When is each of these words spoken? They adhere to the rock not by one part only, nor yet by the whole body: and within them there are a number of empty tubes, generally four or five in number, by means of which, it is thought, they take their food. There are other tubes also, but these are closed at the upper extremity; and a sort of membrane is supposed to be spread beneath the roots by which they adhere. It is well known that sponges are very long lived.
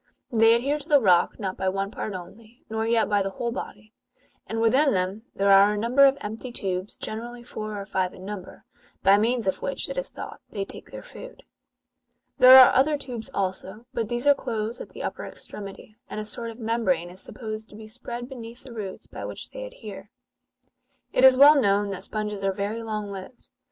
They 0.31 0.55
adhere 0.55 0.79
to 0.79 0.89
the 0.89 0.99
rock 0.99 1.37
not 1.39 1.57
by 1.57 1.69
one 1.69 1.91
part 1.91 2.15
only, 2.15 2.65
nor 2.71 2.87
yet 2.87 3.07
by 3.07 3.21
the 3.21 3.29
whole 3.29 3.51
body: 3.51 3.93
and 4.47 4.59
within 4.59 4.93
them 4.93 5.25
there 5.35 5.51
are 5.51 5.73
a 5.73 5.77
number 5.77 6.05
of 6.05 6.17
empty 6.21 6.51
tubes, 6.51 6.97
generally 6.97 7.43
four 7.43 7.79
or 7.79 7.85
five 7.85 8.11
in 8.15 8.25
number, 8.25 8.65
by 9.03 9.19
means 9.19 9.45
of 9.45 9.61
which, 9.61 9.87
it 9.89 9.99
is 9.99 10.09
thought, 10.09 10.41
they 10.49 10.65
take 10.65 10.89
their 10.89 11.03
food. 11.03 11.43
There 12.39 12.57
are 12.59 12.73
other 12.73 12.97
tubes 12.97 13.29
also, 13.31 13.85
but 13.93 14.09
these 14.09 14.25
are 14.25 14.33
closed 14.33 14.81
at 14.81 14.89
the 14.89 15.03
upper 15.03 15.23
extremity; 15.23 15.97
and 16.09 16.19
a 16.19 16.25
sort 16.25 16.49
of 16.49 16.57
membrane 16.57 17.11
is 17.11 17.21
supposed 17.21 17.69
to 17.69 17.75
be 17.75 17.85
spread 17.85 18.27
beneath 18.27 18.63
the 18.63 18.73
roots 18.73 19.05
by 19.05 19.23
which 19.25 19.51
they 19.51 19.65
adhere. 19.65 20.09
It 21.11 21.23
is 21.23 21.37
well 21.37 21.61
known 21.61 21.89
that 21.89 22.01
sponges 22.05 22.43
are 22.43 22.51
very 22.53 22.81
long 22.81 23.11
lived. 23.11 23.49